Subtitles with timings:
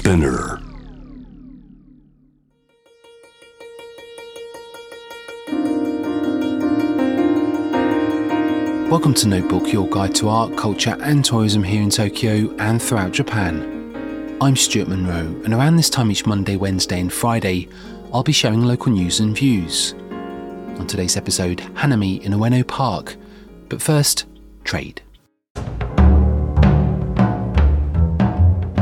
[0.00, 0.58] Spinner.
[8.88, 13.12] Welcome to Notebook, your guide to art, culture, and tourism here in Tokyo and throughout
[13.12, 14.38] Japan.
[14.40, 17.68] I'm Stuart Monroe, and around this time each Monday, Wednesday, and Friday,
[18.10, 19.92] I'll be sharing local news and views.
[20.78, 23.16] On today's episode, Hanami in Ueno Park.
[23.68, 24.24] But first,
[24.64, 25.02] trade.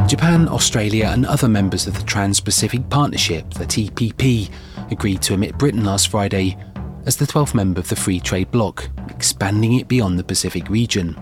[0.09, 4.51] Japan, Australia, and other members of the Trans Pacific Partnership, the TPP,
[4.91, 6.57] agreed to admit Britain last Friday
[7.05, 11.15] as the 12th member of the Free Trade Bloc, expanding it beyond the Pacific region.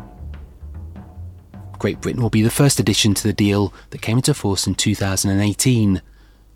[1.80, 4.76] Great Britain will be the first addition to the deal that came into force in
[4.76, 6.00] 2018,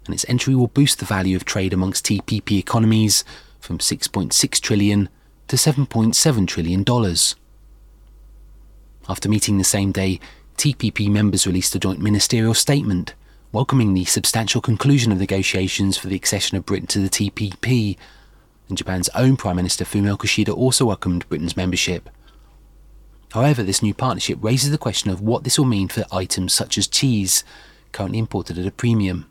[0.04, 3.24] and its entry will boost the value of trade amongst TPP economies
[3.58, 5.08] from 6.6 trillion
[5.48, 7.34] to 7.7 trillion dollars.
[9.08, 10.20] After meeting the same day,
[10.60, 13.14] TPP members released a joint ministerial statement
[13.50, 17.96] welcoming the substantial conclusion of negotiations for the accession of Britain to the TPP
[18.68, 22.10] and Japan's own Prime Minister Fumio Kishida also welcomed Britain's membership.
[23.32, 26.76] However, this new partnership raises the question of what this will mean for items such
[26.76, 27.42] as cheese,
[27.92, 29.30] currently imported at a premium.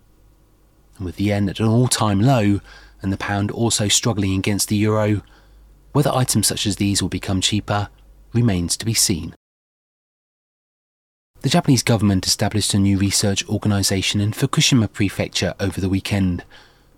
[0.97, 2.59] And with the yen at an all time low
[3.03, 5.21] and the pound also struggling against the euro,
[5.91, 7.89] whether items such as these will become cheaper
[8.33, 9.35] remains to be seen.
[11.41, 16.43] The Japanese government established a new research organisation in Fukushima Prefecture over the weekend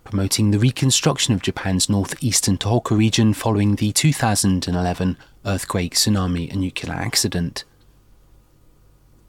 [0.04, 6.92] promoting the reconstruction of Japan's northeastern Tohoku region following the 2011 earthquake, tsunami, and nuclear
[6.92, 7.64] accident.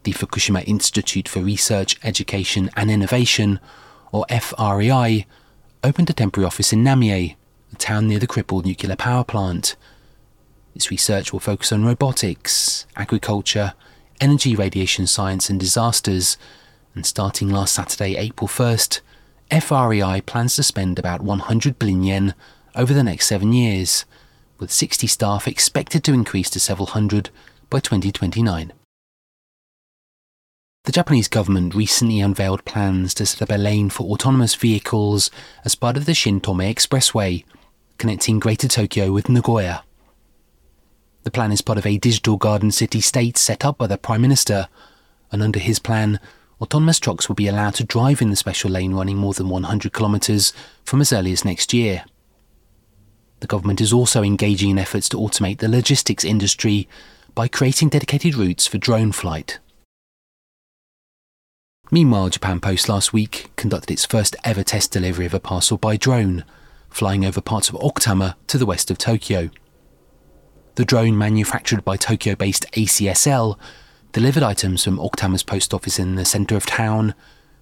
[0.03, 3.59] The Fukushima Institute for Research, Education and Innovation,
[4.11, 5.25] or FREI,
[5.83, 7.35] opened a temporary office in Namie,
[7.71, 9.75] a town near the crippled nuclear power plant.
[10.75, 13.73] Its research will focus on robotics, agriculture,
[14.23, 16.37] energy radiation science, and disasters.
[16.95, 19.01] And starting last Saturday, April 1st,
[19.51, 22.35] FREI plans to spend about 100 billion yen
[22.73, 24.05] over the next seven years,
[24.59, 27.29] with 60 staff expected to increase to several hundred
[27.69, 28.71] by 2029.
[30.85, 35.31] The Japanese government recently unveiled plans to set up a lane for autonomous vehicles
[35.65, 37.43] as part of the Shin-Tomei Expressway,
[37.97, 39.83] connecting Greater Tokyo with Nagoya.
[41.23, 44.21] The plan is part of a digital garden city state set up by the Prime
[44.21, 44.67] Minister,
[45.31, 46.19] and under his plan,
[46.59, 49.93] autonomous trucks will be allowed to drive in the special lane running more than 100
[49.93, 50.53] kilometres
[50.83, 52.03] from as early as next year.
[53.39, 56.87] The government is also engaging in efforts to automate the logistics industry
[57.35, 59.59] by creating dedicated routes for drone flight.
[61.89, 65.95] Meanwhile, Japan Post last week conducted its first ever test delivery of a parcel by
[65.95, 66.43] drone,
[66.89, 69.49] flying over parts of Okutama to the west of Tokyo.
[70.75, 73.59] The drone, manufactured by Tokyo based ACSL,
[74.11, 77.13] delivered items from Okutama's post office in the centre of town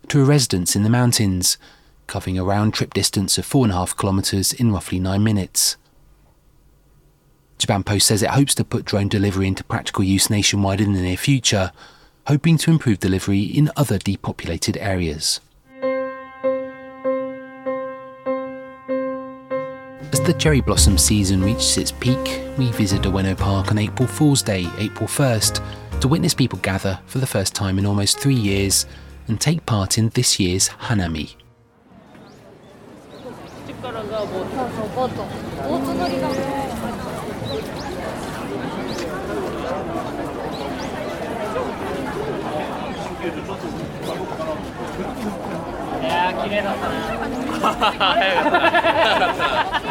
[0.08, 1.58] to a residence in the mountains,
[2.08, 5.76] covering a round trip distance of four and a half kilometres in roughly nine minutes.
[7.58, 11.02] Japan Post says it hopes to put drone delivery into practical use nationwide in the
[11.02, 11.74] near future,
[12.28, 15.42] hoping to improve delivery in other depopulated areas.
[20.22, 24.44] As the cherry blossom season reaches its peak, we visit Ueno Park on April Fool's
[24.44, 28.86] Day, April 1st, to witness people gather for the first time in almost three years
[29.28, 31.38] and take part in this year's Hanami.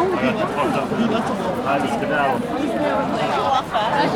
[0.00, 2.42] I just skedaddled.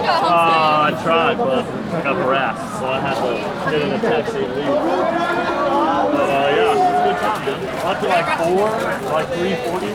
[0.06, 3.34] Uh, I tried, but I got harassed, so I had to
[3.70, 4.66] get in a taxi and leave.
[4.66, 7.58] But, uh, yeah, it's a good time, man.
[7.84, 8.68] Up to like four,
[9.12, 9.92] like three forty.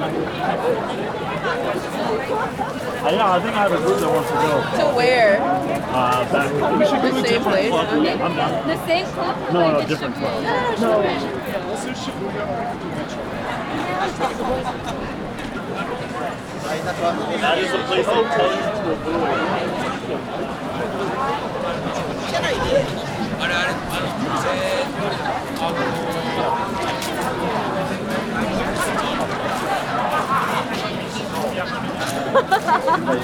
[0.00, 0.08] I,
[3.12, 4.62] yeah, I think I have a group that wants to go.
[4.90, 5.40] To where?
[5.42, 6.50] Uh, back.
[6.50, 7.72] The same place?
[7.72, 8.12] Okay.
[8.22, 8.66] I'm done.
[8.66, 9.52] The same club?
[9.52, 10.40] No, like no, the different Shibuya?
[10.76, 11.04] club.
[17.40, 19.50] That is the place they tell you to avoid.
[33.10, 33.16] 無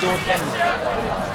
[0.00, 1.27] 条件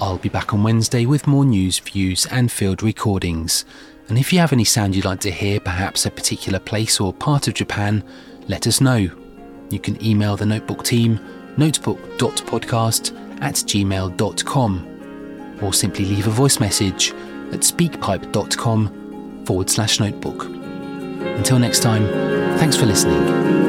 [0.00, 3.64] I'll be back on Wednesday with more news, views, and field recordings.
[4.08, 7.12] And if you have any sound you'd like to hear, perhaps a particular place or
[7.12, 8.04] part of Japan,
[8.48, 9.08] let us know.
[9.70, 11.18] You can email the Notebook team
[11.56, 14.90] notebook.podcast at gmail.com
[15.62, 17.12] or simply leave a voice message
[17.52, 20.44] at speakpipe.com forward slash notebook.
[20.44, 22.06] Until next time,
[22.58, 23.63] thanks for listening.